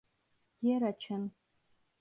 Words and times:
Yer 0.61 0.81
açın! 0.81 1.31